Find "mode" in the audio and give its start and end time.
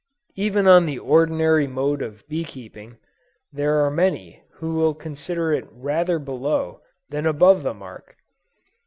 1.67-2.01